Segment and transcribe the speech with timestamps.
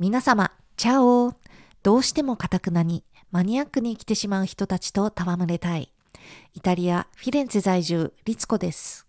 [0.00, 1.34] 皆様、チャオ
[1.82, 3.02] どうしてもカタクナに
[3.32, 5.92] マニアックに生きてしまう人たちと戯れたい。
[6.54, 9.08] イタリア・フィレンツェ在住、リツコです。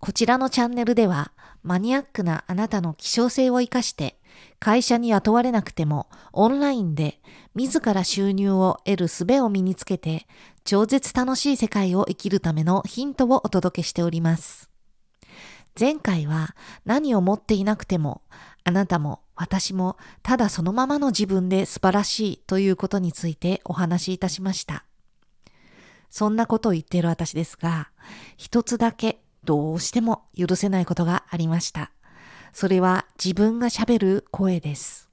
[0.00, 1.30] こちらのチャンネルでは、
[1.62, 4.18] マニアックなあなたの希少性を活かして、
[4.58, 7.20] 会社に雇われなくても、オンラインで
[7.54, 10.26] 自ら収入を得る術を身につけて、
[10.64, 14.70] 超絶楽しい世界を生きるためのヒントをお届けしております。
[15.78, 18.22] 前回は何を持っていなくても、
[18.64, 24.84] あなたも私もただそのままの自分で素晴らしいということについてお話しいたしました。
[26.10, 27.90] そんなことを言っている私ですが、
[28.36, 31.90] 一つだけどうしても許せないことがありました。
[32.52, 35.08] それは自分が喋る声です。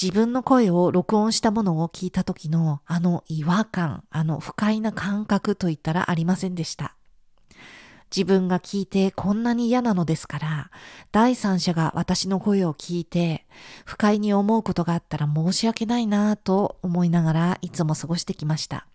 [0.00, 6.93] 自分の声を録音したものを聞いた時のあの違和感、あの不快な感覚といったらありませんでした。
[8.14, 10.70] 自分が聞いてこんなに嫌なのですから、
[11.10, 13.44] 第三者が私の声を聞いて、
[13.84, 18.86] 不快に思うことがあったら申し訳ないなぁと思いながらいつも過ごしてきました。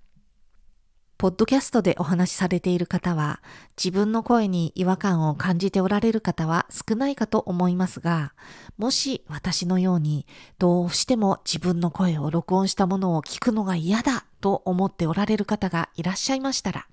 [1.18, 3.42] ポッドキャストでお話しされている方は、
[3.76, 8.32] 自分の声に違和感を感じておられる方は少ないかと思いますが、
[8.78, 10.26] もし私のように
[10.60, 16.88] どうしても自分の声を録音したものを聞くのが嫌だと思っておられる方がいらっしゃいましたら、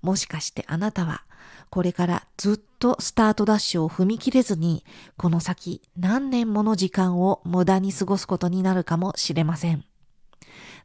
[0.00, 1.24] もしかしてあなたは
[1.70, 4.84] これからずっとスタートダッシュを踏み切れずに、
[5.16, 9.84] この先何年もの時間を無駄に過ごすことになるかもしれません。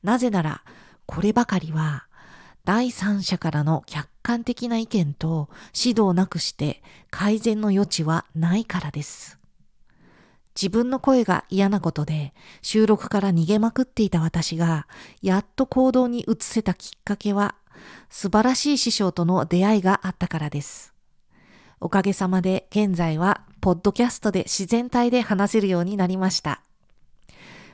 [0.04, 0.64] なぜなら、
[1.06, 2.06] こればかりは、
[2.66, 9.40] 第三者からの客観的な意見と指導なくして改善の余地はないからです。
[10.56, 14.88] 自分の声が嫌なことで収録から逃げまくっていた私が
[15.22, 17.56] やっと行動に移せたきっかけは
[18.10, 20.94] 素晴らしい師匠との出会いがあったからです。
[21.80, 26.62] おかげさまで現在はポッドキャストで自然体で話せるようになりました。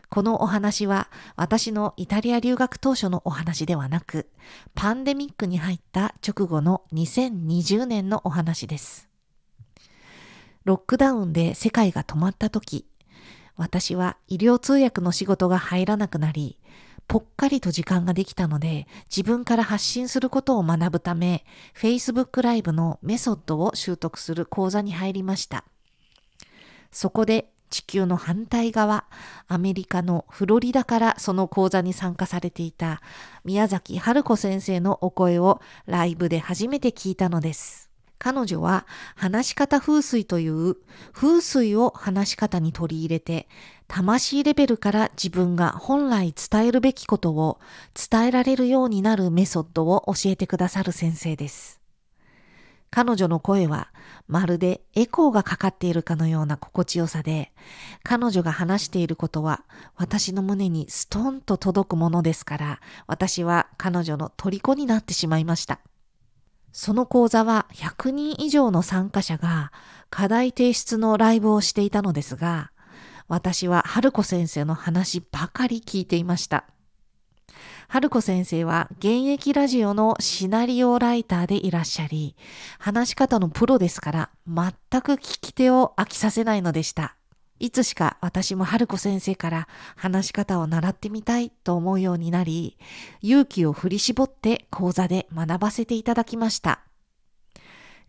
[0.09, 4.29] このお話は私のイタリア留学当初のお話ではなく、
[4.75, 9.09] パンデミックに入った直後の2020年のお話です。
[10.63, 12.87] ロックダウンで世界が止まった時、
[13.57, 16.59] 私は医療通訳の仕事が入らなくなり、
[17.07, 21.45] ぽっかりと時間ができたので、自分から発信することを学ぶため、
[21.75, 25.65] Facebook ライブのメソッドを習得する講座に入りました。
[26.91, 29.05] そこで地球の反対側、
[29.47, 33.01] アメリカのフロリダからその講座に参加されていた
[33.43, 37.84] 宮崎春子先生のお声をライブで初めて聞いたのです。
[38.17, 40.77] 彼女は話し方風水という
[41.13, 43.47] 風水を話し方に取り入れて
[43.87, 47.59] 魂レベルから自分が本来伝えるべきことを
[47.93, 51.85] 伝えられるようになるメソッドを教えてくださる先生です。
[52.95, 53.89] 彼女の声は
[54.27, 57.51] まるでエコーがかかっているかのような心地よさで、
[58.03, 59.65] 彼女が話していることは
[59.97, 65.81] 私の胸にストンと届くものですから、私は彼女の虜になってしまいました。
[66.77, 69.71] その講座は100人以上の参加者が
[70.09, 72.73] 課題提出のライブをしていたのですが、
[73.29, 76.65] 私は春子先生の話ばかり聞いていました。
[77.87, 82.35] 春子先生は現役ラジオのシナリオライターでいらっしゃり、
[82.77, 87.15] 話し方のプロですから全く聞き手を飽きさせないのでした。
[87.59, 92.77] いつしか私も春子先生から話し方を習ってみたいと思うようになり、
[93.21, 96.81] 勇気を振り絞って講座で学ばせていただきました。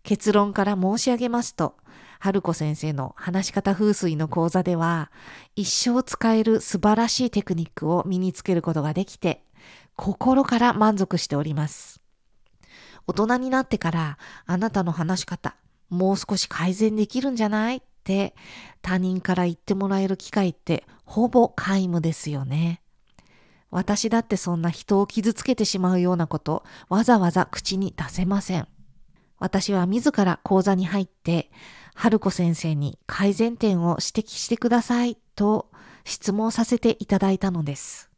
[0.03, 1.75] 結論から申し上げますと、
[2.19, 5.11] 春子先生の話し方風水の講座では、
[5.55, 9.43] 一生使える素晴らしいテクニックを身につけることができて、
[9.95, 12.01] 心から満足しております。
[13.05, 15.55] 大人になってからあなたの話し方、
[15.89, 17.81] もう少し改善できるんじゃない？
[18.07, 18.33] て
[18.81, 22.81] 他人から言ってもらえる機会ってほぼ皆無ですよね。
[23.69, 28.67] 私だってそんな人を傷つけてしまうようなことわざわざ口に出せません。
[29.39, 31.51] 私は自ら講座に入って
[31.95, 35.69] 春子先生に改善点を指摘してくださいと
[36.05, 38.09] 質問させていただいたのです。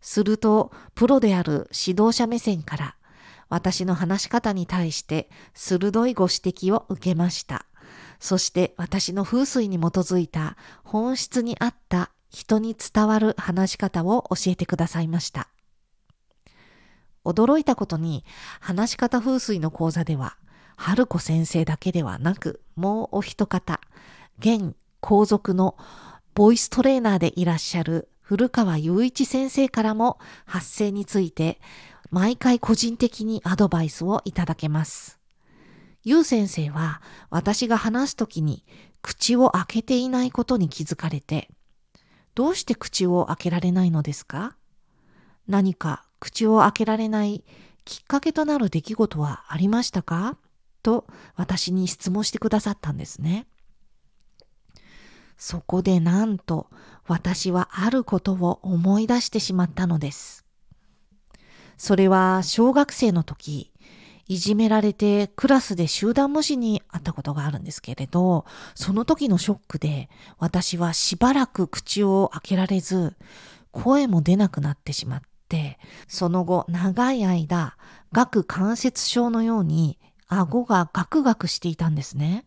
[0.00, 2.96] すると、プロである指導者目線から
[3.48, 7.67] 私の話し方に対して鋭いご指摘を受けました。
[8.20, 15.48] そして私の風水に基づいた本質に合った人に伝わる話し方を教えてくださいました。
[17.24, 18.24] 驚いたことに
[18.60, 20.36] 話し方風水の講座では
[20.76, 23.80] 春子先生だけではなく、もうお一方、
[24.38, 25.76] 現皇族の
[26.34, 31.60] ボイストレーナーでいらっしゃる古川雄一先生からも発声について
[32.10, 35.17] 毎回個人的にアドバイスをいただけます。
[36.08, 38.64] ゆう先生は私が話すときに
[39.02, 41.50] 口を開けていないことに気づかれて、
[42.34, 44.56] どうして口を開けられないのですか？
[45.48, 47.44] 何か口を開けられない
[47.84, 50.38] きっかけとなる出来事はありましたか？
[50.82, 51.06] と
[51.36, 53.46] 私に質問してくださったんですね。
[55.36, 56.70] そこでなんと
[57.06, 60.46] 私はあることを思い出してしまったのです。
[61.76, 63.70] それは小学生の時、
[64.28, 68.44] いじめられてクラスで集団無視にあったことがあるんですけれど、
[68.74, 73.16] その時のショックで私はしばらく口を開けられず、
[73.72, 77.76] 声も出なくなってしまって、その後長い間、
[78.12, 79.98] 顎関節症のように
[80.28, 82.44] 顎がガクガクしていたんですね。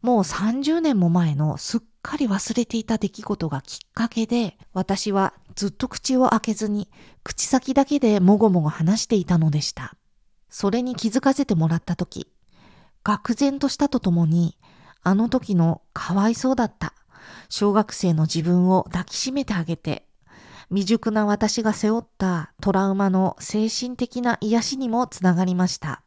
[0.00, 6.88] もう30年も前のすっかり忘れていた出来事がきっかけで、私はずっと口を開けずに、
[7.22, 9.94] 口先だけでもごもご話していたのでした。
[10.56, 12.28] それに気づかせてもらった時、
[13.02, 14.56] 愕然としたとともに、
[15.02, 16.94] あの時のかわいそうだった、
[17.48, 20.06] 小学生の自分を抱きしめてあげて、
[20.68, 26.02] 未熟な私が背負ったトラウマの精神的な癒しにもつながりました。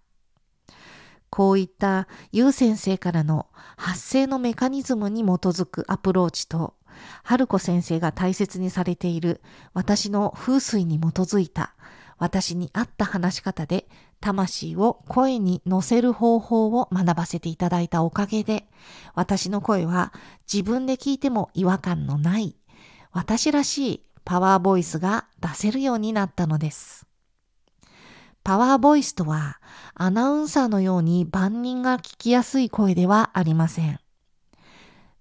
[1.30, 6.74] こういったユウ先生からの発生のメカニズムに基づくアプローチと、
[7.22, 9.42] 春子先生が大切にされている
[9.74, 11.74] 私の風水に基づいた
[12.18, 13.88] 私に合った話し方で
[14.20, 18.68] 魂を声に乗せる方法を学ばせていただいたおかげで、
[19.16, 20.14] 私の声は
[20.52, 22.56] 自分で聞いても違和感のない
[23.18, 27.08] 私らしいパワーボイスが出せるようになったのです。
[28.44, 29.60] パワーボイスとは、
[29.96, 34.00] アナウンサーのように万人が聞きやすい声ではありません。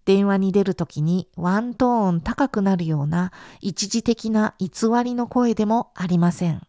[0.05, 4.69] 電話に出るときにワントーン高くなるような一時的な偽
[5.03, 6.61] りの声でもありません。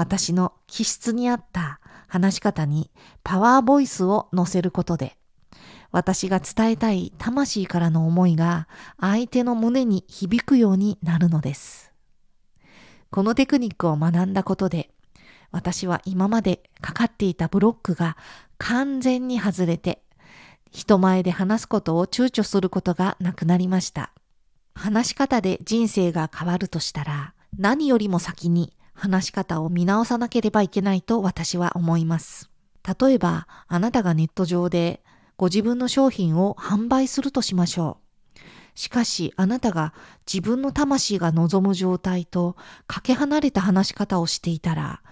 [0.00, 2.90] 私の気質に合った話し方に
[3.22, 5.18] パワーボイスを乗せることで、
[5.92, 8.66] 私が伝えたい魂からの思いが
[8.98, 11.92] 相手の胸に響くようになるのです。
[13.10, 14.90] このテクニックを学んだことで、
[15.50, 18.16] 私は今までかかっていたブロックが
[18.56, 20.02] 完全に外れて、
[20.70, 24.14] 人前で話すことを躊躇することがなくなりました。
[24.74, 32.50] 話し方で人生が変わるとしたら、何よりも先に話し方を見直さなければいけないと私は思います。
[33.00, 35.02] 例えば、あなたがネット上で
[35.38, 37.96] ご自分の商品を販売するとしましょ
[38.36, 38.78] う。
[38.78, 39.94] しかし、あなたが
[40.30, 42.56] 自分の魂が望む状態と
[42.86, 45.02] かけ離れた話し方をしていたら、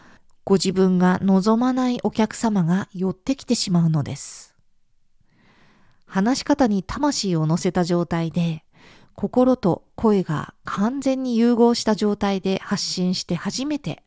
[0.44, 4.54] ご自分が望まないお客様が寄ってきてしまうのです。
[6.04, 8.64] 話し方に魂を乗せた状態で、
[9.18, 14.04] 心と声が完全に融合した状態で発信して初めて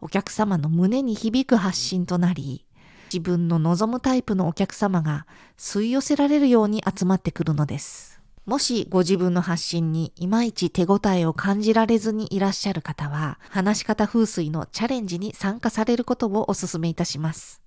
[0.00, 2.64] お客様の胸に響く発信となり、
[3.12, 5.26] 自分の望むタイプのお客様が
[5.58, 8.20] 吸い寄せられるように集まってくるのです。
[8.46, 17.60] もしご自分の発信にいまいち手応えを感じられずにいらっしゃる方は、話し方風水のチャレンジに参加されることをお勧めいたします。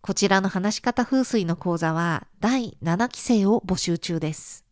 [0.00, 4.69] こちらの話し方風水の講座は第7期生を募集中です。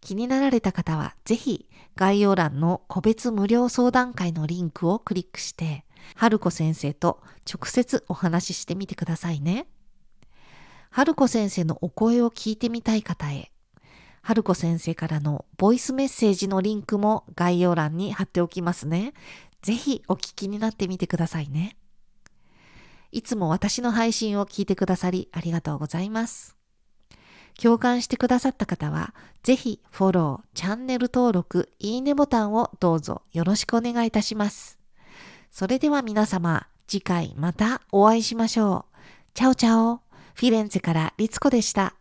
[0.00, 9.66] 気になられた方はぜひ概要欄の個別無料相談会のリンクをクリックして、春子先生と直接お話ししてみてくださいね。
[10.90, 13.52] 春子先生のお声を聞いてみたい方へ、
[14.22, 19.14] 春子先生からのボイスメッセージのリンクも概要欄に貼っておきますね。
[19.62, 21.76] ぜひお聞きになってみてくださいね。
[23.12, 26.59] いつも私の配信を聞いてくださりありがとうございます。
[27.62, 34.78] 共感してくださった方は、ぜひフォロー、チャンネル登録、いいねボタンをどうぞよろしくお願いいたします。
[35.50, 38.98] それでは皆様、次回またお会いしましょう。
[39.34, 40.00] チャオチャオ。
[40.34, 41.94] フィレンツェからリツコでした。